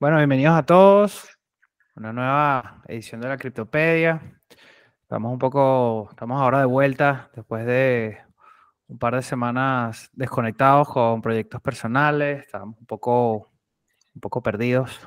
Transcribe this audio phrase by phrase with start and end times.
[0.00, 1.28] Bueno, bienvenidos a todos.
[1.94, 4.40] Una nueva edición de la Criptopedia.
[5.02, 8.18] Estamos un poco, estamos ahora de vuelta después de
[8.88, 12.46] un par de semanas desconectados con proyectos personales.
[12.46, 13.50] Estábamos un poco,
[14.14, 15.06] un poco perdidos.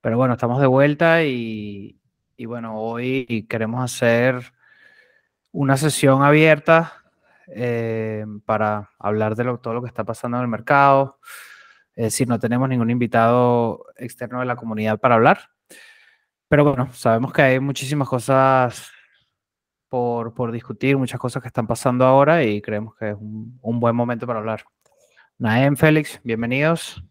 [0.00, 1.98] Pero bueno, estamos de vuelta y,
[2.36, 4.52] y bueno, hoy queremos hacer
[5.50, 6.92] una sesión abierta
[7.48, 11.18] eh, para hablar de todo lo que está pasando en el mercado.
[11.94, 15.50] Es decir, no tenemos ningún invitado externo de la comunidad para hablar.
[16.48, 18.90] Pero bueno, sabemos que hay muchísimas cosas
[19.88, 23.80] por, por discutir, muchas cosas que están pasando ahora y creemos que es un, un
[23.80, 24.64] buen momento para hablar.
[25.38, 27.02] Naem, Félix, bienvenidos.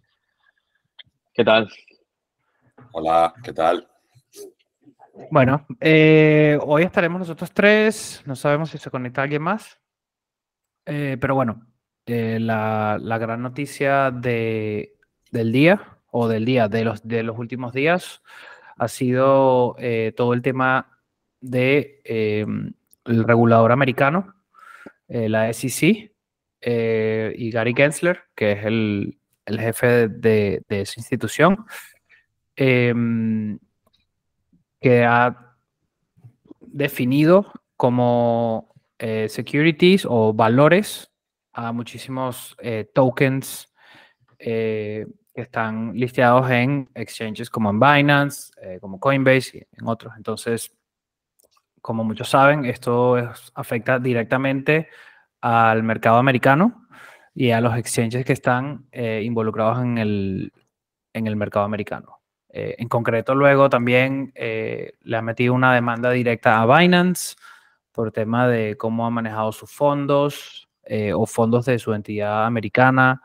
[1.33, 1.69] ¿Qué tal?
[2.91, 3.87] Hola, ¿qué tal?
[5.29, 9.79] Bueno, eh, hoy estaremos nosotros tres, no sabemos si se conecta alguien más,
[10.85, 11.67] eh, pero bueno,
[12.05, 14.95] eh, la, la, gran noticia de,
[15.31, 18.21] del día o del día, de los, de los últimos días,
[18.77, 19.75] ha sido
[20.15, 20.97] todo el tema
[21.39, 24.33] de el regulador americano,
[25.07, 26.11] la SEC,
[26.63, 31.65] y Gary Gensler, que es el, el jefe de, esa institución
[34.81, 35.55] que ha
[36.59, 41.10] definido como eh, securities o valores
[41.53, 43.73] a muchísimos eh, tokens
[44.39, 50.13] eh, que están listados en exchanges como en Binance, como Coinbase y en otros.
[50.17, 50.71] Entonces,
[51.81, 53.15] como muchos saben, esto
[53.53, 54.89] afecta directamente
[55.39, 56.87] al mercado americano
[57.33, 60.53] y a los exchanges que están involucrados en el,
[61.13, 62.21] en el mercado americano.
[62.53, 67.35] Eh, en concreto, luego también eh, le ha metido una demanda directa a Binance
[67.93, 73.21] por tema de cómo ha manejado sus fondos eh, o fondos de su entidad americana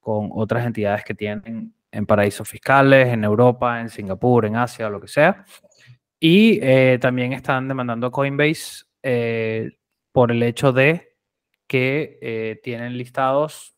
[0.00, 5.00] con otras entidades que tienen en paraísos fiscales, en Europa, en Singapur, en Asia, lo
[5.00, 5.44] que sea.
[6.20, 6.60] Y
[6.98, 8.84] también están demandando a Coinbase
[10.12, 11.16] por el hecho de
[11.66, 13.76] que tienen listados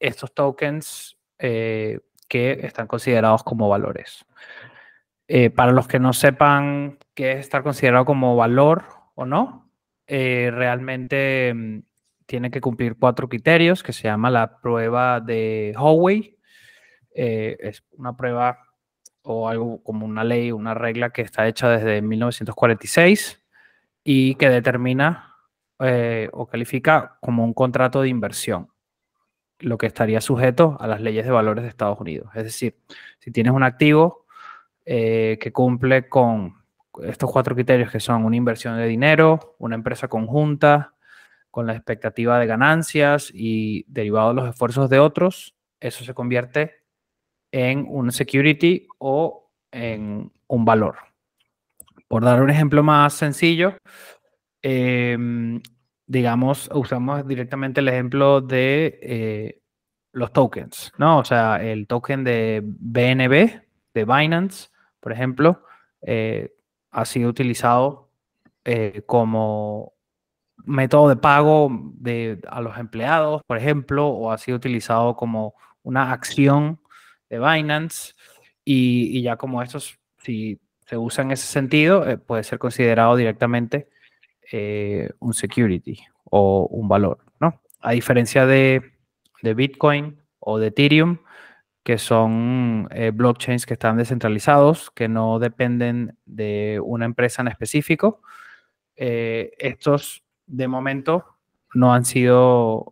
[0.00, 4.24] estos tokens que están considerados como valores.
[5.34, 8.84] Eh, para los que no sepan qué es estar considerado como valor
[9.14, 9.70] o no,
[10.06, 11.78] eh, realmente mm,
[12.32, 16.38] tiene que cumplir cuatro criterios que se llama la prueba de Howey.
[17.14, 18.58] Eh, es una prueba
[19.20, 23.38] o algo como una ley, una regla que está hecha desde 1946
[24.02, 25.28] y que determina
[26.32, 28.68] o califica como un contrato de inversión
[29.58, 32.30] lo que estaría sujeto a las leyes de valores de Estados Unidos.
[32.34, 32.78] Es decir,
[33.18, 34.24] si tienes un activo
[34.86, 36.62] eh, que cumple con
[37.02, 40.94] estos cuatro criterios que son una inversión de dinero, una empresa conjunta,
[41.52, 46.82] con la expectativa de ganancias y derivado de los esfuerzos de otros, eso se convierte
[47.52, 50.96] en un security o en un valor.
[52.08, 53.76] Por dar un ejemplo más sencillo,
[54.62, 55.16] eh,
[56.06, 59.62] digamos, usamos directamente el ejemplo de eh,
[60.12, 61.18] los tokens, ¿no?
[61.18, 63.62] O sea, el token de BNB,
[63.94, 64.68] de Binance,
[65.00, 65.64] por ejemplo,
[66.02, 66.54] eh,
[66.90, 68.10] ha sido utilizado
[68.64, 69.94] eh, como
[70.64, 76.12] método de pago de, a los empleados, por ejemplo, o ha sido utilizado como una
[76.12, 76.80] acción
[77.28, 78.14] de Binance
[78.64, 83.88] y, ya como estos, si se usa en ese sentido, puede ser considerado directamente
[84.50, 87.62] eh, un security o un valor, ¿no?
[87.80, 88.92] A diferencia de,
[89.42, 91.18] Bitcoin o de Ethereum,
[91.82, 98.20] que son eh, blockchains que están descentralizados, que no dependen de una empresa en específico.
[98.94, 101.24] Eh, estos, de momento,
[101.74, 102.86] no han sido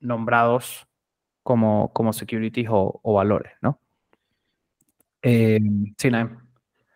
[0.00, 0.86] nombrados
[1.42, 3.78] como, como securities o, valores, ¿no?
[5.22, 6.10] sí,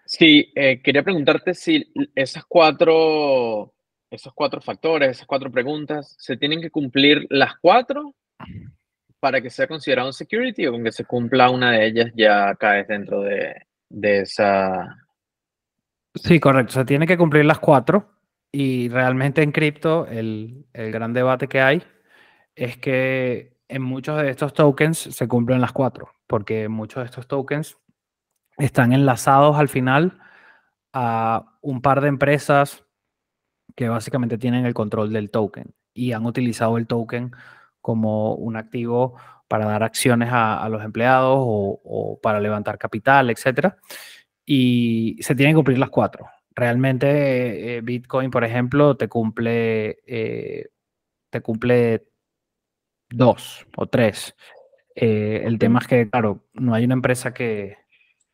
[0.05, 3.75] Sí, eh, quería preguntarte si esas cuatro,
[4.11, 8.15] esos cuatro factores, esas cuatro preguntas, ¿se tienen que cumplir las cuatro
[9.21, 12.55] para que sea considerado un security o con que se cumpla una de ellas ya
[12.57, 13.55] caes dentro de,
[13.89, 14.97] de esa...
[16.15, 16.73] Sí, correcto.
[16.73, 18.18] Se tiene que cumplir las cuatro
[18.53, 21.83] y realmente en cripto el, el gran debate que hay
[22.55, 27.29] es que en muchos de estos tokens se cumplen las cuatro, porque muchos de estos
[27.29, 27.79] tokens
[28.57, 30.19] están enlazados al final
[30.93, 32.85] a un par de empresas
[33.77, 37.33] que básicamente tienen el control del token y han utilizado el token
[37.81, 39.17] como un activo
[39.47, 43.75] para dar acciones a, los empleados o, para levantar capital, etc.
[44.45, 46.29] Y se tienen que cumplir las cuatro.
[46.59, 50.67] Realmente eh, Bitcoin, por ejemplo, te cumple, eh,
[51.31, 52.09] te cumple
[53.09, 54.35] dos o tres.
[54.93, 57.77] Eh, el tema es que, claro, no hay una empresa que,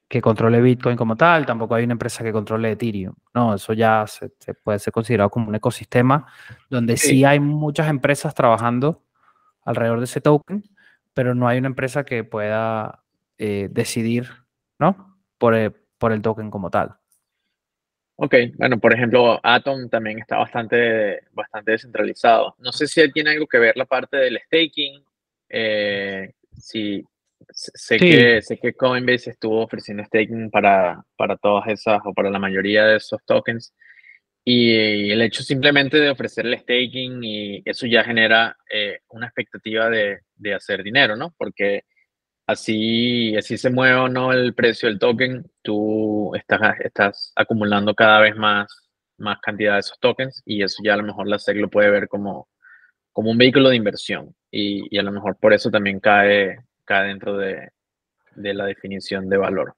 [0.08, 3.14] que controle Bitcoin como tal, tampoco hay una empresa que controle Ethereum.
[3.34, 6.26] No, eso ya se, puede ser considerado como un ecosistema
[6.70, 7.26] donde sí.
[7.26, 9.02] hay muchas empresas trabajando
[9.66, 10.64] alrededor de ese token,
[11.12, 13.04] pero no hay una empresa que pueda
[13.36, 14.30] decidir,
[14.78, 15.18] ¿no?
[15.36, 15.54] Por,
[15.98, 16.96] por el token como tal.
[18.16, 22.54] Ok, bueno, por ejemplo, Atom también está bastante, bastante descentralizado.
[22.58, 25.04] No sé si tiene algo que ver la parte del staking.
[25.48, 27.02] Eh, si,
[27.50, 32.38] sé, que, sé que Coinbase estuvo ofreciendo staking para, para todas esas o para la
[32.38, 33.74] mayoría de esos tokens.
[34.44, 39.88] Y el hecho simplemente de ofrecer el staking y eso ya genera eh, una expectativa
[39.88, 41.34] de, de, hacer dinero, ¿no?
[41.36, 41.84] Porque
[42.46, 48.20] así, así se mueve o no el precio del token, tú estás, estás acumulando cada
[48.20, 48.66] vez más,
[49.18, 51.90] más cantidad de esos tokens y eso ya a lo mejor la SEC lo puede
[51.90, 52.48] ver como,
[53.12, 57.08] como un vehículo de inversión y, y a lo mejor por eso también cae, cae
[57.08, 57.70] dentro de,
[58.36, 59.74] de la definición de valor.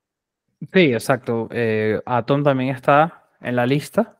[0.72, 1.48] Sí, exacto.
[1.50, 4.18] Eh, Atom también está en la lista.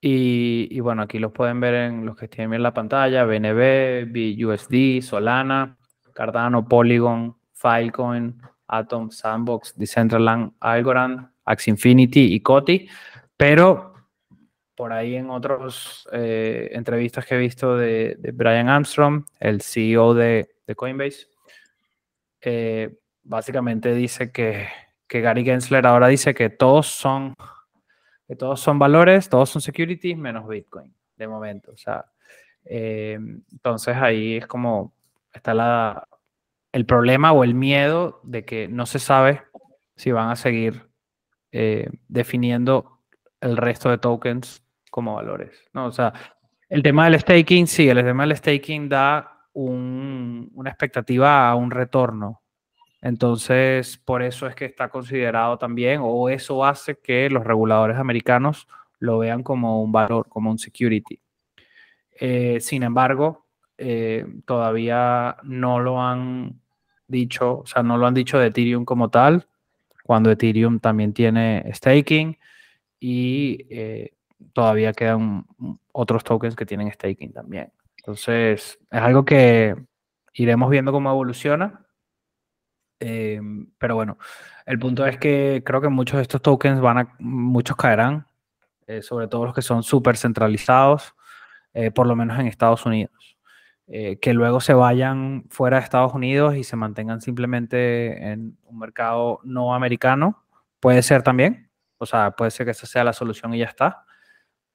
[0.00, 4.06] Y, y, bueno, aquí los pueden ver en los que tienen en la pantalla: BNB,
[4.06, 5.76] BUSD, Solana,
[6.14, 12.88] Cardano, Polygon, Filecoin, Atom, Sandbox, Decentraland, Algorand, Axie Infinity y Coti,
[13.36, 13.94] pero
[14.74, 20.48] por ahí en otras eh, entrevistas que he visto de, Brian Armstrong, el CEO de,
[20.76, 21.26] Coinbase,
[22.40, 24.68] eh, básicamente dice que,
[25.08, 27.34] Gary Gensler ahora dice que todos son
[28.26, 31.72] que todos son valores, todos son securities menos Bitcoin de momento.
[31.72, 32.04] O sea,
[32.66, 33.18] eh,
[33.50, 34.92] entonces ahí es como
[35.32, 36.06] está la,
[36.72, 39.42] el problema o el miedo de que no se sabe
[39.96, 40.88] si van a seguir
[41.52, 43.00] eh, definiendo
[43.40, 45.64] el resto de tokens como valores.
[45.72, 45.86] ¿no?
[45.86, 46.12] O sea,
[46.68, 52.42] el tema del staking, sí, el tema del staking da una expectativa a un retorno.
[53.00, 58.68] Entonces, por eso es que está considerado también, o eso hace que los reguladores americanos
[58.98, 61.20] lo vean como un valor, como un security.
[62.20, 63.46] Eh, sin embargo,
[63.80, 66.60] eh, todavía no lo han
[67.06, 69.46] dicho, o sea, no lo han dicho de Ethereum como tal,
[70.02, 72.36] cuando Ethereum también tiene staking
[72.98, 74.14] y eh,
[74.52, 75.46] todavía quedan
[75.92, 77.72] otros tokens que tienen staking también.
[77.98, 79.76] Entonces, es algo que
[80.34, 81.86] iremos viendo cómo evoluciona.
[83.00, 83.40] Eh,
[83.78, 84.18] pero bueno,
[84.66, 88.26] el punto es que creo que muchos de estos tokens van a, muchos caerán,
[89.02, 91.14] sobre todo los que son súper centralizados,
[91.94, 93.37] por lo menos en Estados Unidos.
[93.90, 98.78] Eh, que luego se vayan fuera de Estados Unidos y se mantengan simplemente en un
[98.78, 100.44] mercado no americano.
[100.78, 104.04] Puede ser también, o sea, puede ser que esa sea la solución y ya está,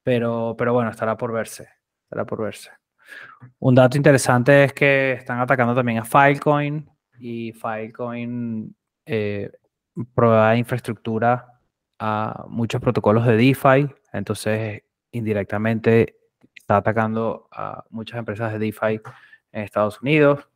[0.01, 1.69] pero, pero bueno, estará por verse,
[2.05, 2.71] estará por verse.
[3.59, 6.89] Un dato interesante es que están atacando también a Filecoin
[7.19, 8.75] y Filecoin
[9.05, 9.51] eh,
[10.15, 11.59] provee infraestructura
[11.99, 14.81] a muchos protocolos de DeFi, entonces
[15.11, 16.17] indirectamente
[16.63, 19.01] está atacando a muchas empresas de DeFi
[19.51, 20.47] en Estados Unidos.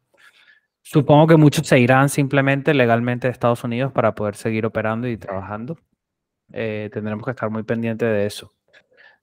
[0.81, 5.18] Supongo que muchos se irán simplemente legalmente de Estados Unidos para poder seguir operando y
[5.18, 5.77] trabajando.
[6.54, 8.54] Eh, tendremos que estar muy pendientes de eso.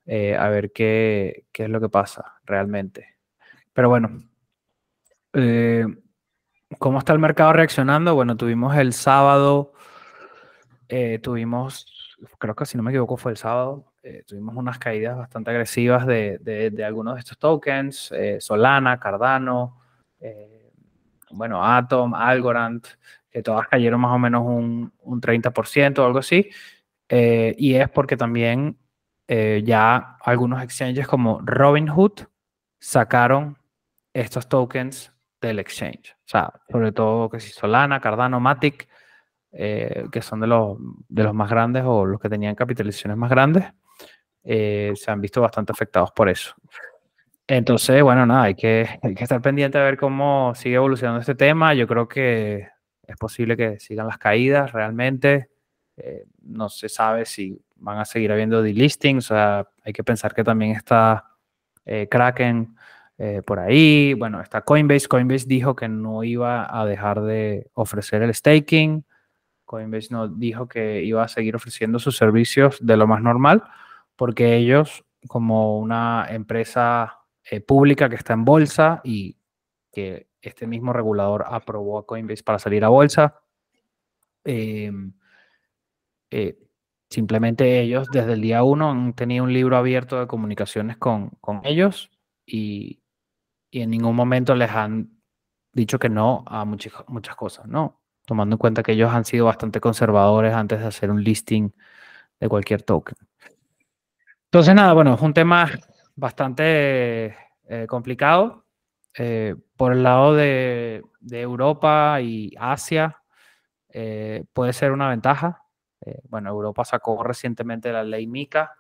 [0.05, 3.17] Eh, a ver qué, qué, es lo que pasa realmente.
[3.73, 4.23] Pero bueno,
[5.33, 5.87] eh,
[6.79, 8.15] ¿cómo está el mercado reaccionando?
[8.15, 9.73] Bueno, tuvimos el sábado,
[11.23, 11.87] tuvimos,
[12.39, 16.07] creo que si no me equivoco fue el sábado, eh, tuvimos unas caídas bastante agresivas
[16.07, 19.81] de, de, algunos de estos tokens, eh, Solana, Cardano,
[20.21, 20.71] eh,
[21.31, 22.87] bueno, Atom, Algorand,
[23.31, 26.49] que todas cayeron más o menos un, un 30% o algo así.
[27.09, 28.79] y es porque también
[29.29, 32.27] ya algunos exchanges como Robinhood
[32.79, 33.59] sacaron
[34.13, 36.13] estos tokens del exchange.
[36.13, 38.89] O sea, sobre todo que si Solana, Cardano, Matic,
[39.57, 40.77] que son de los,
[41.09, 43.65] de los más grandes o los que tenían capitalizaciones más grandes,
[44.45, 46.55] eh, se han visto bastante afectados por eso.
[47.47, 51.35] Entonces, bueno, nada, hay que, hay que estar pendiente de ver cómo sigue evolucionando este
[51.35, 51.75] tema.
[51.75, 52.69] Yo creo que
[53.07, 55.51] es posible que sigan las caídas realmente.
[55.97, 59.31] Eh, no se sabe si van a seguir habiendo delistings.
[59.31, 61.25] O sea, hay que pensar que también está
[61.85, 62.77] eh, Kraken
[63.47, 64.13] por ahí.
[64.15, 65.07] Bueno, está Coinbase.
[65.07, 69.05] Coinbase dijo que no iba a dejar de ofrecer el staking.
[69.65, 73.65] Coinbase no dijo que iba a seguir ofreciendo sus servicios de lo más normal
[74.17, 79.37] porque ellos, como una empresa eh, pública que está en bolsa y
[79.93, 83.41] que este mismo regulador aprobó a Coinbase para salir a bolsa,
[84.45, 85.13] em,
[86.31, 86.59] eh,
[87.09, 91.31] simplemente ellos desde el día uno han tenido un libro abierto de comunicaciones con,
[91.65, 92.11] ellos
[92.47, 93.01] y,
[93.71, 95.21] y, en ningún momento les han
[95.73, 98.04] dicho que no a muchas, muchas cosas, ¿no?
[98.27, 101.71] Tomando en cuenta que ellos han sido bastante conservadores antes de hacer un listing
[102.41, 103.17] de cualquier token.
[104.47, 105.71] Entonces, nada, bueno, es un tema
[106.17, 107.37] bastante
[107.69, 108.65] eh, complicado.
[109.17, 113.23] Eh, por el lado de, Europa y Asia,
[113.89, 115.63] eh, puede ser una ventaja.
[116.29, 118.73] bueno, Europa sacó recientemente la ley MICA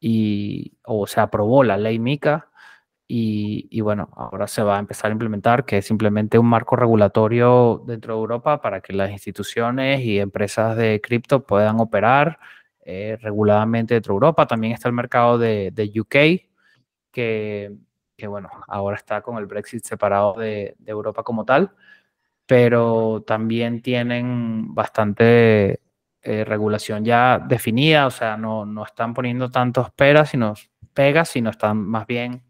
[0.00, 2.50] y, o se aprobó la ley MICA
[3.08, 7.82] y, bueno, ahora se va a empezar a implementar, que es simplemente un marco regulatorio
[7.86, 12.40] dentro de Europa para que las instituciones y empresas de cripto puedan operar
[12.84, 14.46] eh, reguladamente dentro de Europa.
[14.46, 16.50] También está el mercado de, UK,
[17.12, 17.76] que,
[18.28, 21.72] bueno, ahora está con el Brexit separado de, Europa como tal,
[22.46, 25.80] pero también tienen bastante
[26.22, 30.54] eh, regulación ya definida, o sea, no, no están poniendo tantos peras, sino
[30.94, 32.45] pegas, sino están más bien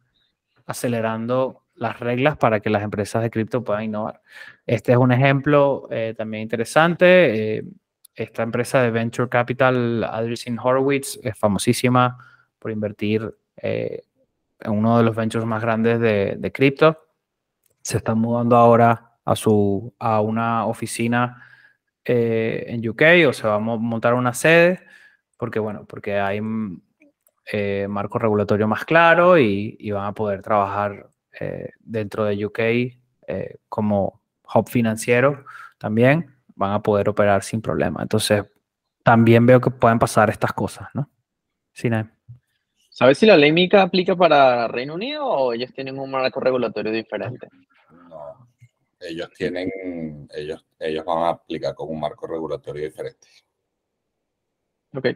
[0.67, 4.21] acelerando las reglas para que las empresas de cripto puedan innovar.
[4.67, 7.57] Este es un ejemplo eh, también interesante.
[7.59, 7.65] Eh,
[8.15, 12.17] esta empresa de Venture Capital, Adrian Horowitz, es famosísima
[12.59, 14.03] por invertir eh,
[14.61, 16.97] en uno de los ventures más grandes de, cripto.
[17.83, 21.43] Se está mudando ahora a, su, a una oficina
[22.05, 24.87] en UK o se va a montar una sede
[25.37, 26.41] porque, bueno, porque hay
[27.53, 33.57] eh, marco regulatorio más claro y, van a poder trabajar eh, dentro de UK eh,
[33.69, 34.21] como
[34.55, 35.45] hub financiero
[35.79, 38.03] también, van a poder operar sin problema.
[38.03, 38.45] Entonces,
[39.03, 41.09] también veo que pueden pasar estas cosas, ¿no?
[42.91, 46.91] ¿Sabes si la ley MICA aplica para Reino Unido o ellos tienen un marco regulatorio
[46.91, 47.49] diferente?
[48.09, 48.49] No,
[48.99, 53.29] ellos tienen, ellos, ellos van a aplicar con un marco regulatorio diferente.
[54.95, 55.07] Ok.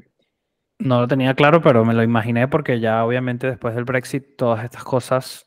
[0.81, 4.65] No lo tenía claro, pero me lo imaginé porque ya obviamente después del Brexit todas
[4.65, 5.47] estas cosas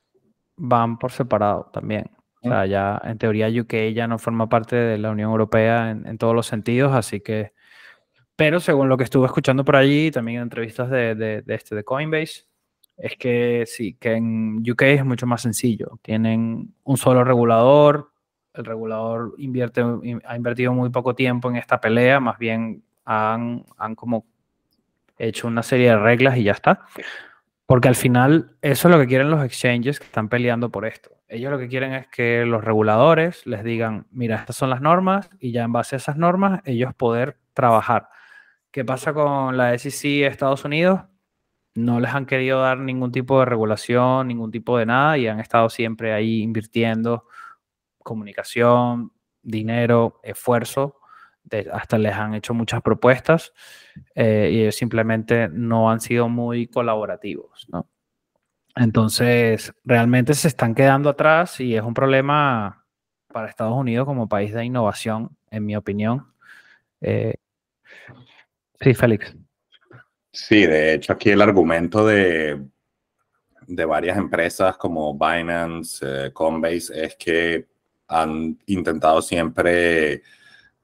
[0.55, 2.11] van por separado también.
[2.43, 6.17] O sea, ya en teoría UK ya no forma parte de la Unión Europea en,
[6.17, 7.53] todos los sentidos, así que...
[8.35, 11.83] Pero según lo que estuve escuchando por allí, también en entrevistas de, de, este de
[11.83, 12.45] Coinbase,
[12.97, 15.99] es que sí, que en UK es mucho más sencillo.
[16.01, 18.11] Tienen un solo regulador,
[18.53, 19.83] el regulador invierte,
[20.25, 24.25] ha invertido muy poco tiempo en esta pelea, más bien han, han como
[25.17, 26.85] hecho una serie de reglas y ya está.
[27.65, 31.11] Porque al final eso es lo que quieren los exchanges que están peleando por esto.
[31.27, 35.29] Ellos lo que quieren es que los reguladores les digan, mira, estas son las normas
[35.39, 38.09] y ya en base a esas normas ellos poder trabajar.
[38.71, 41.01] ¿Qué pasa con la SEC de Estados Unidos?
[41.75, 45.39] No les han querido dar ningún tipo de regulación, ningún tipo de nada y han
[45.39, 47.25] estado siempre ahí invirtiendo
[48.03, 50.97] comunicación, dinero, esfuerzo
[51.71, 53.53] hasta les han hecho muchas propuestas
[54.15, 57.87] eh, y ellos simplemente no han sido muy colaborativos, ¿no?
[58.75, 62.85] Entonces, realmente se están quedando atrás y es un problema
[63.27, 66.33] para Estados Unidos como país de innovación, en mi opinión.
[67.01, 67.35] Eh,
[68.79, 69.35] sí, Félix.
[70.31, 72.63] Sí, de hecho aquí el argumento de,
[73.67, 77.67] de varias empresas como Binance, eh, Coinbase, es que
[78.07, 80.23] han intentado siempre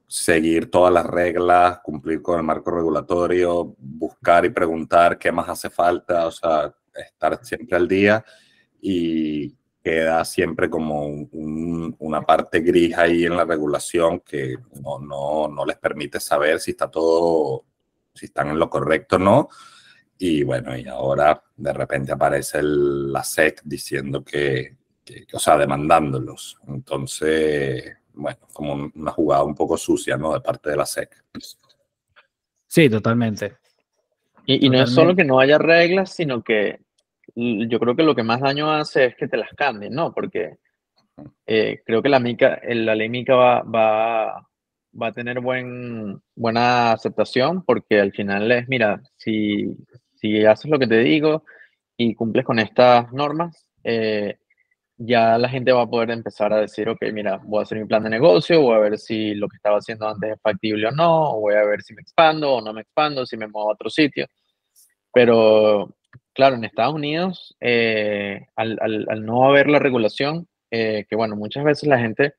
[0.09, 5.69] seguir todas las reglas, cumplir con el marco regulatorio, buscar y preguntar qué más hace
[5.69, 8.25] falta, o sea, estar siempre al día
[8.81, 15.63] y queda siempre como una parte gris ahí en la regulación que no, no, no,
[15.63, 17.65] les permite saber si está todo,
[18.11, 19.49] si están en lo correcto o no.
[20.17, 24.75] Y bueno, y ahora de repente aparece la SEC diciendo que,
[25.05, 26.57] que, o sea, demandándolos.
[26.67, 30.33] Entonces, bueno, como una jugada un poco sucia, ¿no?
[30.33, 31.09] De parte de la SEC.
[32.67, 33.57] Sí, totalmente.
[34.45, 36.79] Y, no es solo que no haya reglas, sino que
[37.35, 40.11] yo creo que lo que más daño hace es que te las cambien, ¿no?
[40.11, 40.57] Porque
[41.45, 44.47] eh, creo que la, mica, la ley MICA va, va,
[44.99, 49.75] va, a tener buen, buena aceptación porque al final es, mira, si,
[50.15, 51.43] si haces lo que te digo
[51.95, 54.39] y cumples con estas normas, eh,
[55.01, 57.85] ya la gente va a poder empezar a decir, ok, mira, voy a hacer mi
[57.85, 60.91] plan de negocio, voy a ver si lo que estaba haciendo antes es factible o
[60.91, 63.73] no, voy a ver si me expando o no me expando, si me muevo a
[63.73, 64.27] otro sitio.
[65.13, 65.95] Pero,
[66.33, 71.63] claro, en Estados Unidos, eh, al, al, no haber la regulación, eh, que bueno, muchas
[71.63, 72.33] veces la gente,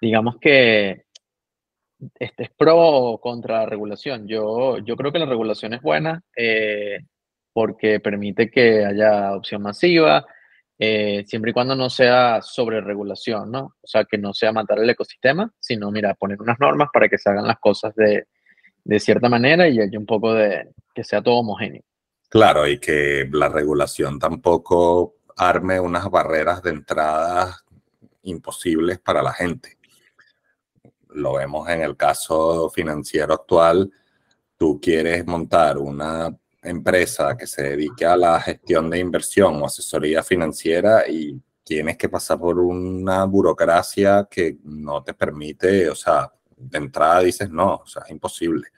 [0.00, 1.04] digamos que
[2.18, 4.26] este es pro o contra la regulación.
[4.26, 7.00] Yo, yo creo que la regulación es buena eh,
[7.52, 10.26] porque permite que haya opción masiva,
[10.78, 13.74] eh, siempre y cuando no sea sobre regulación, ¿no?
[13.80, 17.18] O sea, que no sea matar el ecosistema, sino, mira, poner unas normas para que
[17.18, 18.26] se hagan las cosas de,
[18.84, 21.82] de cierta manera y haya un poco de que sea todo homogéneo.
[22.28, 27.56] Claro, y que la regulación tampoco arme unas barreras de entrada
[28.22, 29.76] imposibles para la gente.
[31.10, 33.90] lo vemos en el caso financiero actual,
[34.56, 36.36] tú quieres montar una
[36.70, 42.08] empresa que se dedique a la gestión de inversión o asesoría financiera y tienes que
[42.08, 47.86] pasar por una burocracia que no te permite, o sea, de entrada dices no, o
[47.86, 48.68] sea, es imposible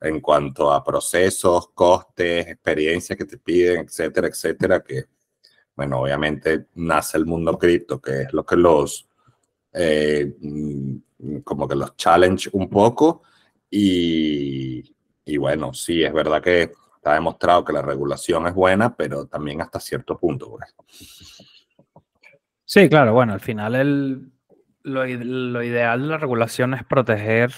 [0.00, 5.04] en cuanto a procesos, costes, experiencias que te piden, etcétera, etcétera, que,
[5.76, 9.06] bueno, obviamente nace el mundo cripto, que es lo que los,
[9.72, 13.22] eh, mm, como que los challenge un poco
[13.70, 14.94] y,
[15.24, 19.62] y bueno, sí, es verdad que está demostrado que la regulación es buena, pero también
[19.62, 20.50] hasta cierto punto.
[20.50, 20.74] Pues.
[22.66, 24.32] Sí, claro, bueno, al final el,
[24.82, 27.52] lo, lo, ideal de la regulación es proteger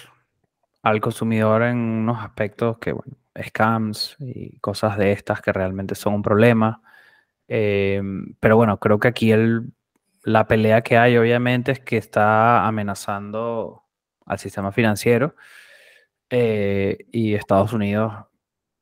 [0.83, 6.15] al consumidor en unos aspectos que, bueno, scams y cosas de estas que realmente son
[6.15, 6.81] un problema.
[7.49, 9.73] Em, pero bueno, creo que aquí el,
[10.23, 13.83] la pelea que hay obviamente es que está amenazando
[14.25, 15.35] al sistema financiero
[16.31, 18.15] eh, y Estados Unidos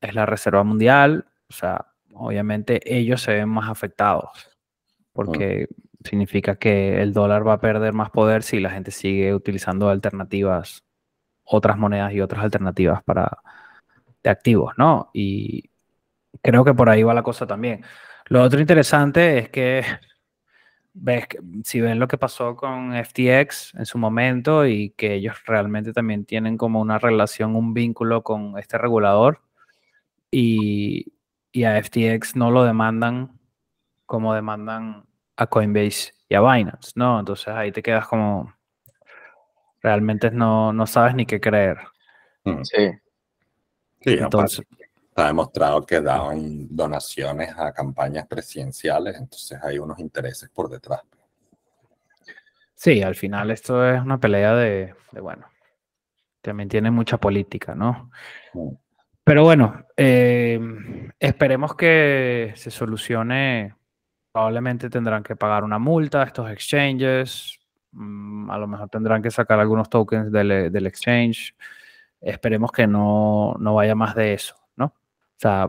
[0.01, 4.51] es la reserva mundial, o sea, obviamente ellos se ven más afectados
[5.13, 5.67] porque
[6.03, 10.83] significa que el dólar va a perder más poder si la gente sigue utilizando alternativas
[11.43, 13.39] otras monedas y otras alternativas para
[14.23, 15.09] de activos, ¿no?
[15.13, 15.69] Y
[16.41, 17.83] creo que por ahí va la cosa también.
[18.27, 19.83] Lo otro interesante es que
[20.93, 21.27] ves
[21.63, 26.25] si ven lo que pasó con FTX en su momento y que ellos realmente también
[26.25, 29.41] tienen como una relación, un vínculo con este regulador
[30.31, 31.13] y,
[31.51, 33.37] y a FTX no lo demandan
[34.05, 35.05] como demandan
[35.37, 37.19] a Coinbase y a Binance, ¿no?
[37.19, 38.53] Entonces ahí te quedas como,
[39.81, 41.77] realmente no, no sabes ni qué creer.
[42.43, 42.63] Mm.
[42.63, 42.91] Sí.
[44.01, 44.65] Sí, entonces
[45.09, 51.01] está demostrado que daban donaciones a campañas presidenciales, entonces hay unos intereses por detrás.
[52.73, 55.45] Sí, al final esto es una pelea de, bueno,
[56.41, 58.09] también tiene mucha política, ¿no?
[58.53, 58.69] Mm.
[59.31, 60.59] Pero bueno, eh,
[61.17, 63.73] esperemos que se solucione.
[64.33, 69.31] Probablemente tendrán que pagar una multa a estos exchanges, Mm, a lo mejor tendrán que
[69.31, 71.55] sacar algunos tokens del, del exchange.
[72.21, 74.85] Esperemos que no, no, vaya más de eso, ¿no?
[74.85, 74.93] O
[75.37, 75.67] sea,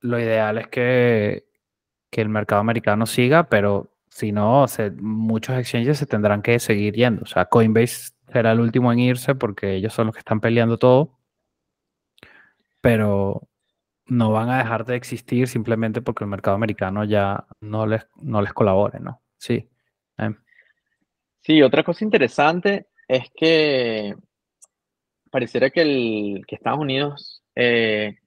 [0.00, 1.46] lo ideal es que,
[2.10, 4.66] que el mercado americano siga, pero si no,
[5.00, 7.22] muchos exchanges se tendrán que seguir yendo.
[7.22, 10.78] O sea, Coinbase será el último en irse porque ellos son los que están peleando
[10.78, 11.17] todo.
[12.80, 13.48] Pero
[14.06, 18.40] no van a dejar de existir simplemente porque el mercado americano ya no les, no
[18.42, 19.22] les colabore, ¿no?
[19.36, 19.68] Sí.
[20.16, 20.36] Em.
[21.40, 24.14] Sí, otra cosa interesante es que
[25.30, 28.18] pareciera que, el, que Estados Unidos eh,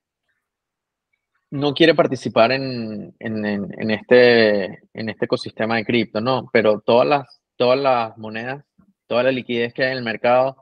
[1.50, 6.50] no quiere participar en, este, en este ecosistema de cripto, ¿no?
[6.54, 8.64] Pero todas las, todas las monedas,
[9.08, 10.58] toda la liquidez que hay en el mercado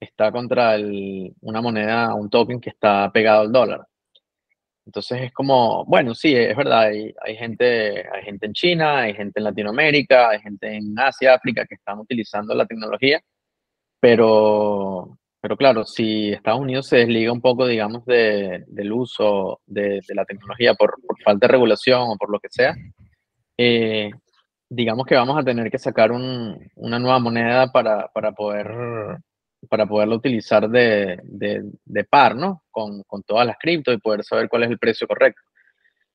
[0.00, 0.76] está contra
[1.40, 3.86] una moneda, un token que está pegado al dólar.
[4.86, 9.14] Entonces es como, bueno, sí, es verdad, hay, hay, gente, hay gente en China, hay
[9.14, 13.20] gente en Latinoamérica, hay gente en Asia, África que están utilizando la tecnología,
[13.98, 20.00] pero, pero claro, si Estados Unidos se desliga un poco, digamos, de, del uso de,
[20.08, 22.74] la tecnología por, por, falta de regulación o por lo que sea,
[23.56, 24.10] eh,
[24.68, 28.66] digamos que vamos a tener que sacar un, una nueva moneda para, para poder
[29.68, 32.62] para poderlo utilizar de, de, par, ¿no?
[32.70, 35.40] Con, con, todas las criptos y poder saber cuál es el precio correcto.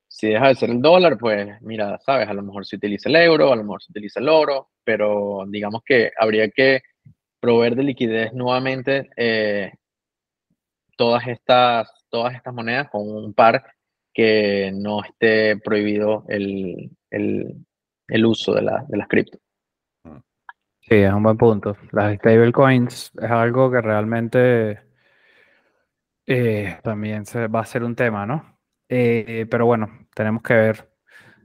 [0.08, 3.16] Si deja de ser el dólar, pues mira, sabes, a lo mejor se utiliza el
[3.16, 6.82] euro, a lo mejor se utiliza el oro, pero digamos que habría que
[7.40, 9.72] proveer de liquidez nuevamente eh,
[10.96, 13.64] todas, estas, todas estas monedas con un par
[14.12, 19.40] que no esté prohibido el, el, uso de, la, de las criptos.
[20.90, 21.76] Sí, es un buen punto.
[21.92, 24.80] Las stablecoins es algo que realmente
[26.26, 28.58] eh, también se, va a ser un tema, ¿no?
[28.88, 30.90] Eh, pero bueno, tenemos que ver.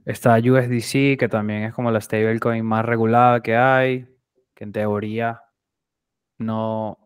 [0.04, 4.08] Está USDC, que también es como la stablecoin más regulada que hay,
[4.54, 5.42] que en teoría
[6.38, 6.98] no,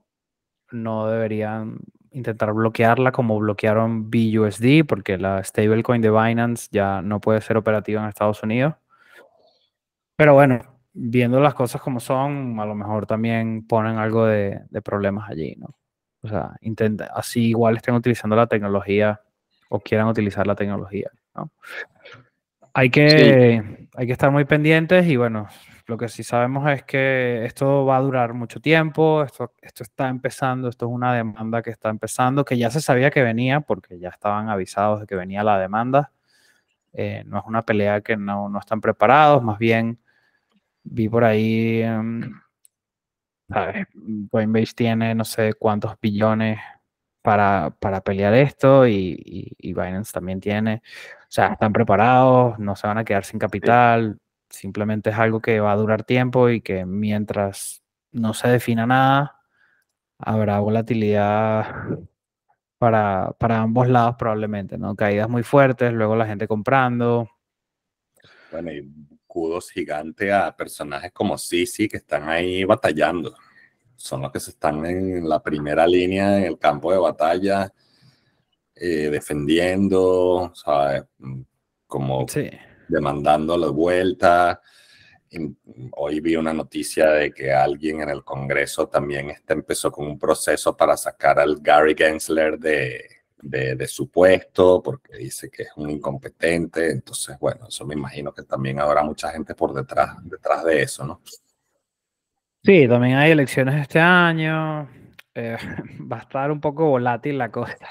[0.70, 1.79] no deberían
[2.11, 8.03] intentar bloquearla como bloquearon BUSD, porque la stablecoin de Binance ya no puede ser operativa
[8.03, 8.76] en Estados Unidos.
[10.16, 15.31] Pero bueno, viendo las cosas como son, a lo mejor también ponen algo de, problemas
[15.31, 15.75] allí, ¿no?
[16.23, 19.19] O sea, intenta, así igual estén utilizando la tecnología
[19.71, 21.51] o quieran utilizar la tecnología, ¿no?
[22.75, 25.49] Hay que, hay que estar muy pendientes y bueno,
[25.87, 30.09] lo que sí sabemos es que esto va a durar mucho tiempo, esto, esto está
[30.09, 33.99] empezando, esto es una demanda que está empezando, que ya se sabía que venía porque
[33.99, 36.13] ya estaban avisados de que venía la demanda.
[36.93, 39.99] Eh, no es una pelea que no, no están preparados, más bien
[40.85, 42.33] vi por ahí em,
[44.31, 46.59] Coinbase tiene no sé cuántos billones
[47.23, 50.83] para, pelear esto y, Binance también tiene.
[51.23, 55.61] O sea, están preparados, no se van a quedar sin capital, simplemente es algo que
[55.61, 59.38] va a durar tiempo y que mientras no se defina nada,
[60.19, 61.66] habrá volatilidad
[62.79, 64.97] para, para ambos lados probablemente, ¿no?
[64.97, 67.29] Caídas muy fuertes, luego la gente comprando.
[68.51, 68.90] Bueno, y
[69.31, 73.33] cudos gigantes a personajes como Sisi que están ahí batallando
[73.95, 77.71] son los que se están en la primera línea en el campo de batalla,
[78.75, 81.05] eh, defendiendo, ¿sabes?
[81.87, 82.27] Como
[82.88, 84.61] demandando la vuelta.
[85.93, 90.19] Hoy vi una noticia de que alguien en el Congreso también este empezó con un
[90.19, 95.70] proceso para sacar al Gary Gensler de, de, de, su puesto porque dice que es
[95.76, 96.90] un incompetente.
[96.90, 101.05] Entonces, bueno, eso me imagino que también habrá mucha gente por detrás, detrás de eso,
[101.05, 101.20] ¿no?
[102.62, 104.88] Sí, también hay elecciones este año.
[105.35, 105.57] Eh,
[106.12, 107.88] va a estar un poco volátil la cosa.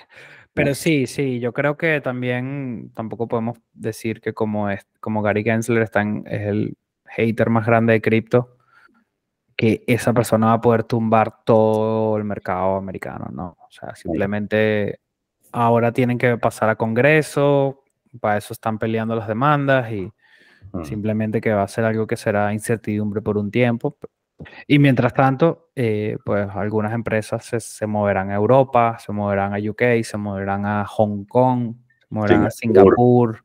[0.53, 5.43] Pero sí, sí, yo creo que también tampoco podemos decir que como, es, como Gary
[5.43, 8.57] Gensler está es el hater más grande de cripto,
[9.55, 13.57] que esa persona va a poder tumbar todo el mercado americano, ¿no?
[13.59, 14.99] O sea, simplemente
[15.51, 17.83] ahora tienen que pasar a Congreso,
[18.19, 20.11] para eso están peleando las demandas y
[20.83, 23.97] simplemente que va a ser algo que será incertidumbre por un tiempo,
[24.67, 30.03] y mientras tanto, eh, pues algunas empresas se, moverán a Europa, se moverán a UK,
[30.03, 33.43] se moverán a Hong Kong, se moverán a Singapur,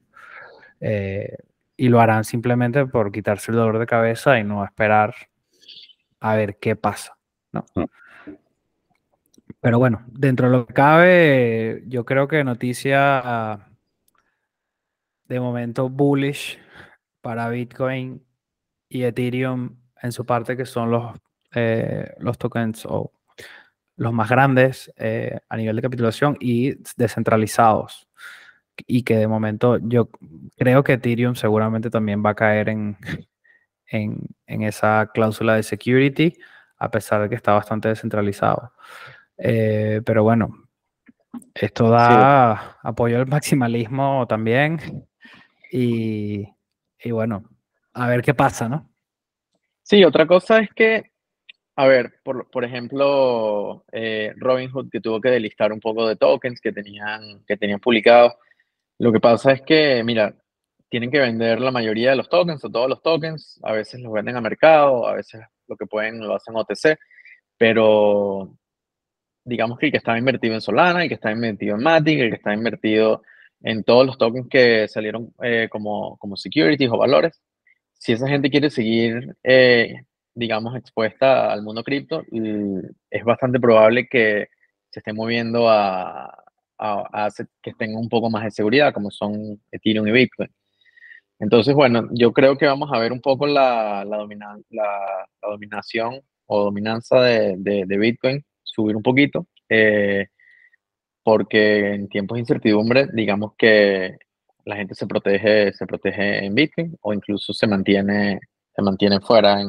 [0.80, 1.36] eh,
[1.76, 5.14] y lo harán simplemente por quitarse el dolor de cabeza y no esperar
[6.20, 7.16] a ver qué pasa,
[7.52, 7.64] ¿no?
[9.64, 13.66] Pero bueno, dentro de lo que cabe, yo creo que noticia
[15.24, 16.59] de momento bullish
[17.22, 18.22] para Bitcoin
[18.90, 21.16] y Ethereum en su parte, que son los,
[21.55, 23.11] eh, los tokens o
[23.96, 28.07] los más grandes eh, a nivel de capitulación y descentralizados.
[28.87, 30.11] Y que de momento yo
[30.59, 32.98] creo que Ethereum seguramente también va a caer en,
[33.87, 36.37] en, esa cláusula de security,
[36.77, 38.70] a pesar de que está bastante descentralizado.
[39.38, 40.68] Eh, pero bueno,
[41.55, 45.07] esto da apoyo al maximalismo también.
[45.70, 46.47] Y,
[47.03, 47.44] y bueno,
[47.92, 48.90] a ver qué pasa, ¿no?
[49.83, 51.12] Sí, otra cosa es que,
[51.77, 56.61] a ver, por, por ejemplo, eh, Robinhood que tuvo que delistar un poco de tokens
[56.61, 58.35] que tenían, que tenían publicados.
[58.99, 60.35] Lo que pasa es que, mira,
[60.88, 63.61] tienen que vender la mayoría de los tokens o todos los tokens.
[63.62, 66.99] A veces los venden a mercado, a veces lo que pueden lo hacen OTC,
[67.59, 68.57] pero
[69.44, 72.30] digamos que el que estaba invertido en Solana, el que está invertido en Matic, el
[72.30, 73.22] que está invertido
[73.62, 77.40] en todos los tokens que salieron eh, como, como securities o valores,
[77.94, 80.02] si esa gente quiere seguir, eh,
[80.35, 82.22] digamos, expuesta al mundo cripto,
[83.11, 84.48] es bastante probable que
[84.90, 86.44] se esté moviendo a,
[86.78, 87.28] a,
[87.62, 90.50] que tengan un poco más de seguridad, como son Ethereum y Bitcoin.
[91.38, 94.26] Entonces, bueno, yo creo que vamos a ver un poco la, la,
[94.70, 100.29] la, dominación o dominanza de, de, Bitcoin subir un poquito, eh,
[101.22, 104.18] porque en tiempos de incertidumbre, digamos que
[104.64, 108.40] la gente se protege, se protege en Bitcoin o incluso se mantiene,
[108.74, 109.68] se mantiene fuera en,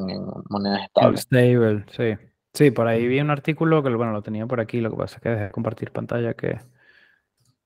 [0.49, 1.21] monedas estables.
[1.21, 2.15] Stable, sí.
[2.53, 5.17] Sí, por ahí vi un artículo que, bueno, lo tenía por aquí, lo que pasa
[5.17, 6.57] es que dejé de compartir pantalla, que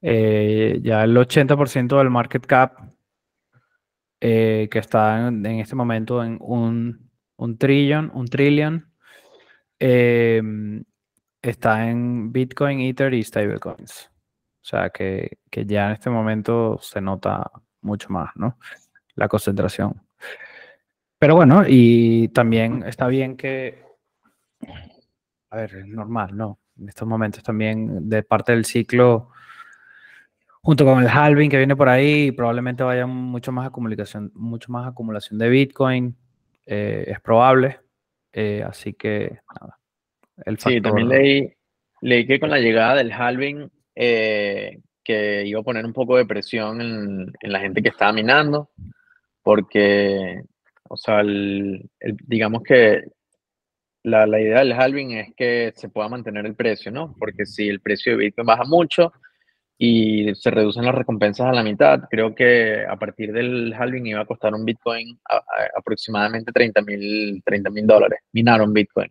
[0.02, 2.74] eh, ya el 80% del market cap
[4.22, 8.92] eh, que está en, este momento en un, un trillón, un trillion,
[9.80, 10.42] eh,
[11.42, 14.10] está en Bitcoin, Ether y stablecoins.
[14.62, 17.50] O sea, que, ya en este momento se nota
[17.82, 18.58] mucho más, ¿no?
[19.16, 20.02] La concentración.
[21.18, 23.84] Pero bueno, y también está bien que,
[25.50, 26.60] a ver, es normal, ¿no?
[26.78, 29.32] En estos momentos también de parte del ciclo,
[30.62, 34.88] junto con el halving que viene por ahí, probablemente vaya mucho más acumulación, mucho más
[34.88, 36.18] acumulación de Bitcoin,
[36.66, 37.80] eh, es probable.
[38.32, 39.79] Eh, así que, nada.
[40.46, 41.54] El Sí, también leí,
[42.02, 46.26] leí que con la llegada del halving eh, que iba a poner un poco de
[46.26, 48.70] presión en, la gente que estaba minando,
[49.42, 50.42] porque,
[50.88, 51.24] o sea,
[52.28, 53.04] digamos que
[54.04, 57.16] la, la, idea del halving es que se pueda mantener el precio, ¿no?
[57.18, 59.12] Porque si el precio de Bitcoin baja mucho
[59.78, 64.22] y se reducen las recompensas a la mitad, creo que a partir del halving iba
[64.22, 65.20] a costar un Bitcoin
[65.76, 69.10] aproximadamente 30 mil 30 dólares, minar un Bitcoin.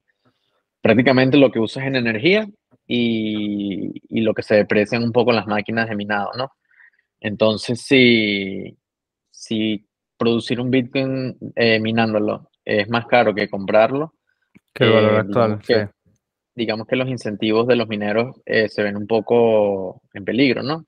[0.80, 2.46] Prácticamente lo que usas en energía
[2.86, 6.52] y, lo que se deprecian un poco las máquinas de minado, ¿no?
[7.20, 8.76] Entonces, si,
[9.30, 9.86] si
[10.16, 14.14] producir un Bitcoin eh, minándolo es más caro que comprarlo,
[14.74, 15.74] Que el valor actual, sí
[16.58, 20.84] digamos que los incentivos de los mineros eh, se ven un poco en peligro, ¿no?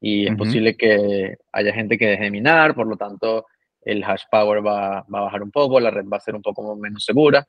[0.00, 3.46] Y es posible que haya gente que deje de minar, por lo tanto
[3.80, 6.42] el hash power va, va, a bajar un poco, la red va a ser un
[6.42, 7.46] poco menos segura.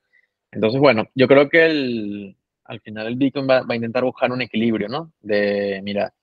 [0.56, 4.32] Entonces, bueno, yo creo que el, al final el Bitcoin va, va, a intentar buscar
[4.32, 5.12] un equilibrio, ¿no?
[5.22, 6.14] De, mira,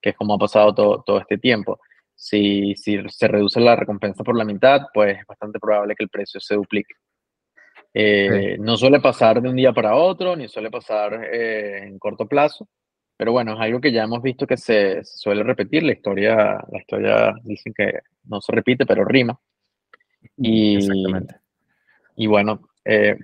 [0.00, 1.80] que es como ha pasado todo, todo este tiempo.
[2.14, 6.10] Si, si se reduce la recompensa por la mitad, pues es bastante probable que el
[6.10, 6.94] precio se duplique.
[7.94, 12.26] Eh, no suele pasar de un día para otro, ni suele pasar eh, en corto
[12.26, 12.68] plazo,
[13.16, 15.84] pero bueno, es algo que ya hemos visto que se, suele repetir.
[15.84, 19.38] La historia, la historia dicen que no se repite, pero rima.
[20.36, 21.36] Y, Exactamente.
[22.16, 23.16] Y bueno, eh,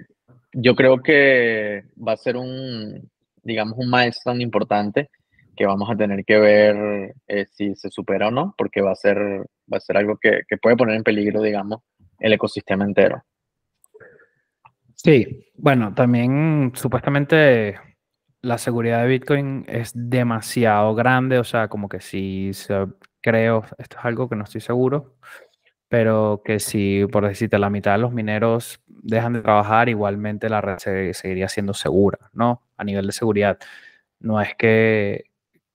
[0.55, 3.11] yo creo que va a ser un,
[3.43, 5.11] digamos, un milestone importante
[5.57, 7.15] que vamos a tener que ver
[7.53, 9.19] si se supera o no, porque va a ser,
[9.73, 11.81] va a ser algo que, que puede poner en peligro, digamos,
[12.19, 13.23] el ecosistema entero.
[14.95, 17.79] Sí, bueno, también supuestamente
[18.41, 22.51] la seguridad de Bitcoin es demasiado grande, o sea, como que si
[23.21, 25.17] creo, esto es algo que no estoy seguro,
[25.89, 30.61] pero que si, por decirte, la mitad de los mineros dejan de trabajar, igualmente la
[30.61, 30.79] red
[31.13, 32.63] seguiría siendo segura, ¿no?
[32.77, 33.59] A nivel de seguridad.
[34.21, 35.25] No es que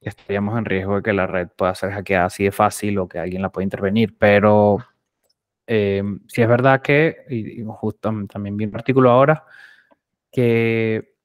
[0.02, 3.19] estaríamos en riesgo de que la red pueda ser hackeada así de fácil o que
[3.19, 4.80] alguien la pueda intervenir, pero
[5.67, 9.45] eh, si es verdad que, y, justo también vi un artículo ahora,
[10.32, 11.15] que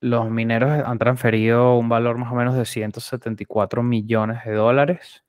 [0.00, 5.25] los mineros han transferido un valor más o menos de 174 millones de dólares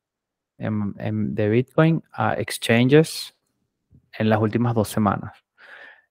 [0.58, 3.36] de Bitcoin a exchanges
[4.18, 5.34] en las últimas dos semanas.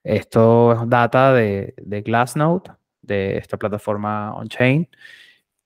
[0.02, 2.70] Esto es data de, de Glassnode,
[3.02, 4.88] de esta plataforma on-chain,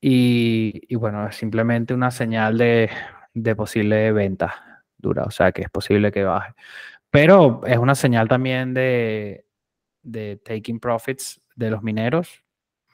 [0.00, 2.88] y, y, bueno, es simplemente una señal de,
[3.34, 6.54] de posible venta dura, o sea que es posible que baje.
[7.10, 9.44] Pero es una señal también de,
[10.02, 12.42] de taking profits de los mineros.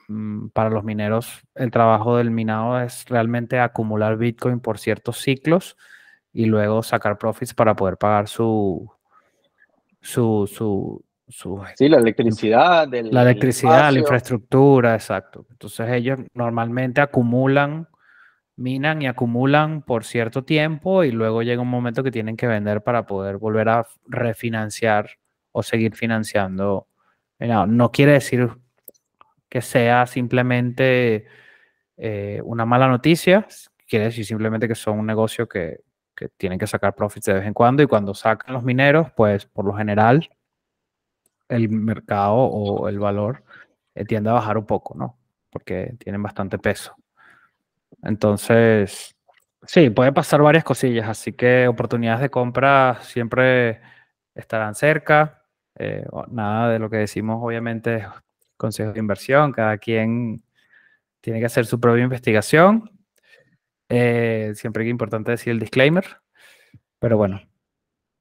[0.09, 5.77] Mm, para los mineros, el trabajo del minado es realmente acumular Bitcoin por ciertos ciclos
[6.33, 8.91] y luego sacar profits para poder pagar su,
[10.01, 15.47] su, su, su sí, la electricidad, la electricidad, la infraestructura, exacto.
[15.51, 17.89] Entonces ellos normalmente acumulan
[18.57, 22.83] minan y acumulan por cierto tiempo y luego llega un momento que tienen que vender
[22.83, 25.11] para poder volver a refinanciar
[25.53, 26.89] o seguir financiando.
[27.39, 28.51] No, quiere decir
[29.57, 31.25] que sea simplemente
[31.97, 33.47] eh, una mala noticia,
[33.89, 35.81] quiere decir simplemente que son un negocio que,
[36.37, 39.65] tienen que sacar profits de vez en cuando y cuando sacan los mineros, pues por
[39.65, 40.29] lo general
[41.49, 43.45] el mercado o el valor
[43.95, 45.19] eh, tiende a bajar un poco, ¿no?
[45.51, 46.95] Porque tienen bastante peso.
[48.03, 49.17] Entonces,
[49.63, 53.81] sí, puede pasar varias cosillas, así que oportunidades de compra siempre
[54.35, 55.45] estarán cerca.
[55.79, 58.07] Eh, nada de lo que decimos, obviamente, es
[58.57, 59.53] consejo de inversión.
[59.53, 60.43] Cada quien
[61.21, 62.91] tiene que hacer su propia investigación.
[63.89, 66.05] Eh, siempre es importante decir el disclaimer.
[66.99, 67.41] Pero bueno,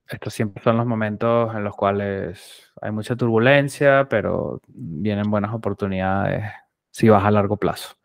[0.07, 6.51] estos siempre son los momentos en los cuales hay mucha turbulencia, pero vienen buenas oportunidades
[6.91, 7.95] si vas a largo plazo.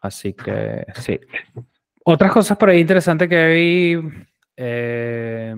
[0.00, 1.18] Así que sí.
[2.04, 4.24] Otras cosas por ahí interesantes que vi.
[4.56, 5.54] Eh,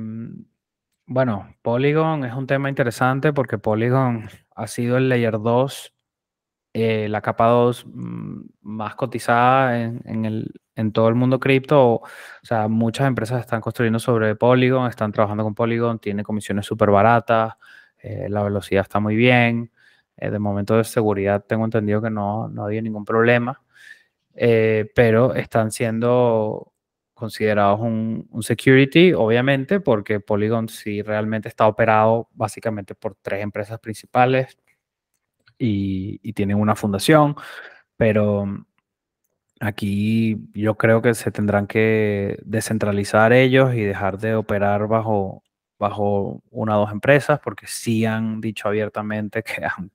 [1.06, 5.94] bueno, Polygon es un tema interesante porque Polygon ha sido el layer 2,
[6.74, 11.94] eh, la capa 2 mm, más cotizada en, el, en todo el mundo cripto.
[11.96, 12.02] O
[12.42, 17.54] sea, muchas empresas están construyendo sobre Polygon, están trabajando con Polygon, tiene comisiones súper baratas,
[17.98, 19.70] eh, la velocidad está muy bien.
[20.16, 23.60] de momento de seguridad tengo entendido que no, no había ningún problema.
[24.36, 26.73] Eh, pero están siendo
[27.24, 34.58] considerados un, security, obviamente, porque Polygon sí realmente está operado básicamente por tres empresas principales
[35.58, 37.34] y, y tienen una fundación,
[37.96, 38.46] pero
[39.58, 45.42] aquí yo creo que se tendrán que descentralizar ellos y dejar de operar bajo,
[45.78, 49.90] bajo una o dos empresas, porque sí han dicho abiertamente que han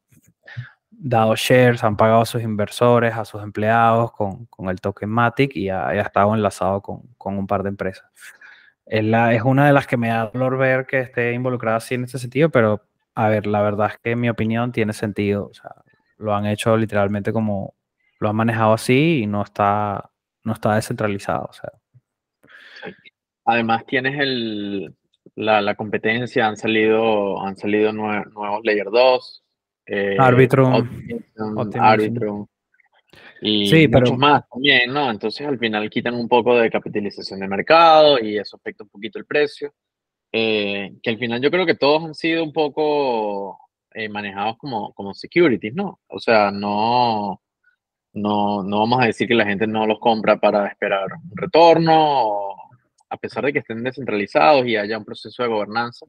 [1.01, 5.55] dado shares, han pagado a sus inversores, a sus empleados con, con el token Matic
[5.55, 8.05] y ha, estado enlazado con, con, un par de empresas.
[8.85, 11.95] Es, la, es una de las que me da dolor ver que esté involucrada así
[11.95, 12.83] en este sentido, pero
[13.15, 15.47] a ver, la verdad es que en mi opinión tiene sentido.
[15.47, 15.71] O sea,
[16.17, 17.75] lo han hecho literalmente como
[18.19, 20.09] lo han manejado así y no está,
[20.43, 21.45] no está descentralizado.
[21.49, 21.71] O sea.
[23.45, 24.93] Además tienes el,
[25.35, 29.43] la, la competencia, han salido, han salido nuevos Layer 2,
[29.89, 30.87] eh, árbitro.
[33.41, 35.09] Y muchos más también, ¿no?
[35.09, 39.17] Entonces al final quitan un poco de capitalización de mercado y eso afecta un poquito
[39.17, 39.73] el precio.
[40.31, 43.57] Eh, que al final yo creo que todos han sido un poco
[43.93, 46.01] eh, manejados como, como securities, ¿no?
[46.07, 47.41] O sea, no,
[48.13, 52.53] no, no vamos a decir que la gente no los compra para esperar un retorno,
[53.09, 56.05] a pesar de que estén descentralizados y haya un proceso de gobernanza.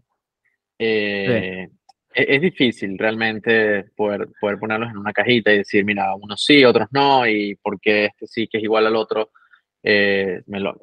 [0.79, 1.71] Eh, e,
[2.13, 6.89] es, difícil realmente poder, poder ponerlos en una cajita y decir, mira, unos sí, otros
[6.91, 9.31] no, y porque este sí que es igual al otro,
[9.83, 10.75] eh, no,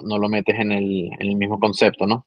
[0.00, 2.26] no, lo metes en el, en el mismo concepto, ¿no?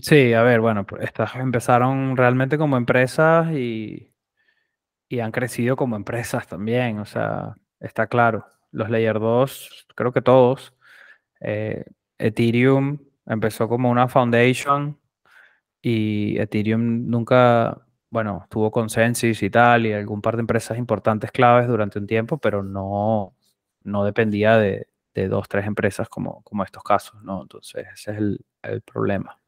[0.00, 4.12] Sí, a ver, bueno, pues, estas empezaron realmente como empresas y,
[5.08, 8.46] y han crecido como empresas también, o sea, está claro.
[8.72, 10.74] Los Layer 2, creo que todos.
[11.40, 11.84] Eh,
[12.18, 14.98] Ethereum empezó como una foundation
[15.82, 21.68] y Ethereum nunca, bueno, tuvo consensus y tal, y algún par de empresas importantes claves
[21.68, 23.34] durante un tiempo, pero no,
[23.84, 27.42] no dependía de, de dos, tres empresas como, como estos casos, ¿no?
[27.42, 29.38] Entonces, ese es el, el problema.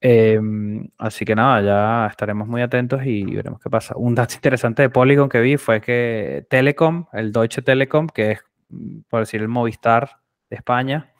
[0.00, 3.94] Em, así que nada, ya estaremos muy atentos y veremos qué pasa.
[3.96, 8.40] Un dato interesante de Polygon que vi fue que Telecom, el Deutsche Telekom, que es,
[8.68, 10.20] mm, por decir, el Movistar
[10.50, 11.12] de España,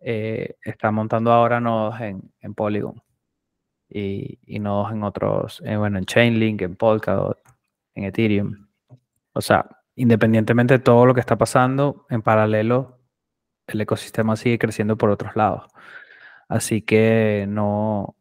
[0.00, 3.02] eh, está montando ahora nodos en, en Polygon
[3.96, 7.38] y, y, nodos en otros, eh, bueno, en Chainlink, en Polkadot,
[7.94, 8.68] en Ethereum.
[9.32, 12.98] O sea, independientemente de todo lo que está pasando, en paralelo,
[13.66, 15.64] el ecosistema sigue creciendo por otros lados.
[16.48, 18.16] Así que no,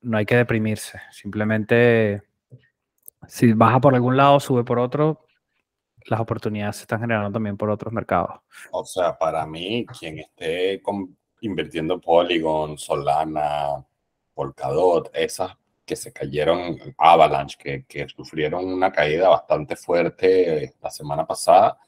[0.00, 1.00] no hay que deprimirse.
[1.10, 2.22] Simplemente,
[3.26, 5.26] si baja por algún lado, sube por otro,
[6.06, 8.40] las oportunidades se están generando también por otros mercados.
[8.70, 10.80] O sea, para mí, quien esté
[11.40, 13.84] invirtiendo Polygon, Solana,
[14.36, 21.26] Polkadot, esas que se cayeron, Avalanche, que, que sufrieron una caída bastante fuerte la semana
[21.26, 21.78] pasada,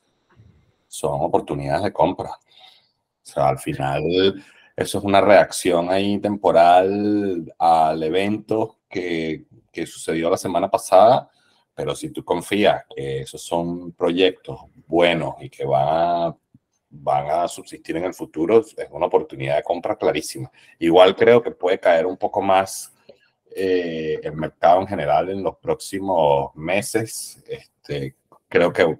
[0.87, 2.31] son oportunidades de compra.
[2.31, 4.03] O sea, al final
[4.75, 11.29] eso es una reacción ahí temporal al evento que, que sucedió la semana pasada,
[11.75, 16.37] pero si tú confías que esos son proyectos buenos y que van a,
[16.91, 20.51] van a subsistir en el futuro, es una oportunidad de compra clarísima.
[20.79, 22.95] Igual creo que puede caer un poco más
[23.55, 27.43] eh, el mercado en general en los próximos meses.
[27.47, 28.17] Este,
[28.49, 28.99] creo que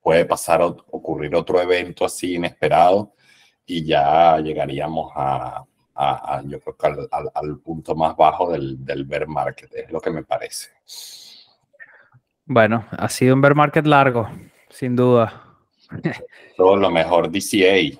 [0.00, 3.14] puede pasar a ocurrir otro evento así inesperado
[3.66, 5.64] y ya llegaríamos a,
[6.46, 10.24] yo creo que al, punto más bajo del, del, bear market, es lo que me
[10.24, 10.70] parece.
[12.44, 14.28] Bueno, ha sido un bear market largo,
[14.68, 15.43] sin duda.
[16.56, 17.98] Todo lo mejor DCA.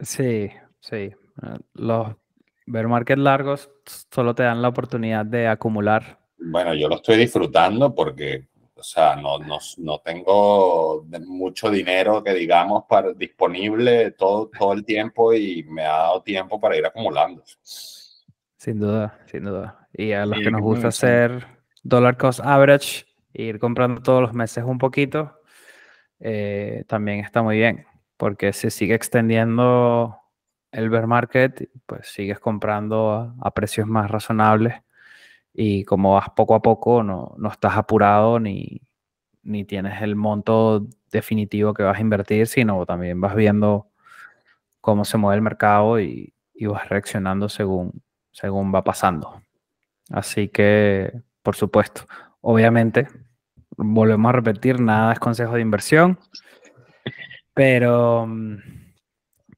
[0.00, 1.12] Sí, sí.
[1.74, 2.08] Los
[2.66, 3.70] bear market largos
[4.10, 6.18] solo te dan la oportunidad de acumular.
[6.38, 12.34] Bueno, yo lo estoy disfrutando porque o sea, no, no, no tengo mucho dinero que
[12.34, 17.42] digamos para, disponible todo, todo el tiempo y me ha dado tiempo para ir acumulando.
[17.62, 19.88] Sin duda, sin duda.
[19.90, 21.46] Y a los que nos gusta hacer
[21.82, 25.32] dollar cost average, ir comprando todos los meses un poquito,
[26.20, 30.18] eh, también está muy bien, porque se sigue extendiendo
[30.72, 34.74] el bear market, pues sigues comprando a precios más razonables
[35.52, 38.82] y como vas poco a poco, no, no estás apurado ni,
[39.42, 43.88] ni tienes el monto definitivo que vas a invertir, sino también vas viendo
[44.80, 49.42] cómo se mueve el mercado y, y vas reaccionando según, según va pasando.
[50.10, 52.06] Así que, por supuesto,
[52.40, 53.08] obviamente,
[53.76, 56.18] volvemos a repetir, nada es consejo de inversión,
[57.52, 58.28] pero,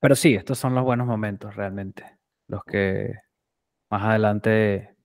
[0.00, 2.04] pero sí, estos son los buenos momentos realmente,
[2.48, 3.14] los que
[3.90, 4.96] más adelante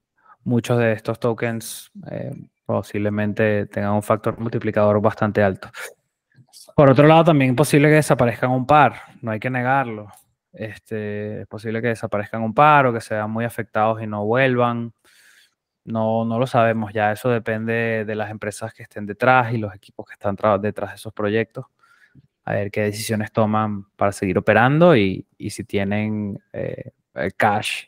[0.44, 2.34] muchos de estos tokens eh,
[2.66, 5.70] posiblemente tengan un factor multiplicador bastante alto.
[6.76, 10.08] Por otro lado, también es posible que desaparezcan un par, no hay que negarlo.
[10.54, 14.94] Este, es posible que desaparezcan un par o que sean muy afectados y no vuelvan.
[15.84, 19.74] No, no lo sabemos ya, eso depende de las empresas que estén detrás y los
[19.74, 21.66] equipos que están detrás de esos proyectos.
[22.46, 26.92] A ver qué decisiones toman para seguir operando y, y si tienen eh,
[27.38, 27.86] cash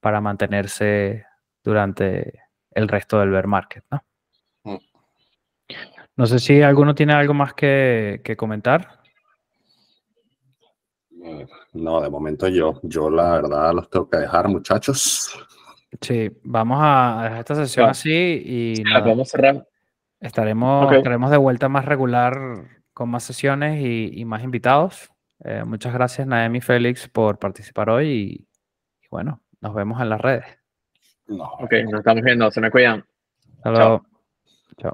[0.00, 1.24] para mantenerse
[1.62, 4.04] durante el resto del bear market, ¿no?
[4.64, 4.76] Mm.
[6.16, 9.00] No sé si alguno tiene algo más que, comentar.
[11.22, 15.32] Eh, no, de momento yo, yo la verdad los tengo que dejar, muchachos.
[16.00, 19.66] Sí, vamos a dejar esta sesión así y vamos a cerrar.
[20.20, 22.34] Estaremos, estaremos de vuelta más regular
[22.92, 25.10] con más sesiones y, más invitados.
[25.44, 28.48] Eh, muchas gracias, Naemi Félix, por participar hoy y,
[29.04, 30.46] y bueno, nos vemos en las redes.
[31.26, 31.44] No.
[31.44, 32.50] Ok, nos estamos viendo.
[32.50, 33.04] Se me cuidan.
[33.56, 34.06] Hasta luego.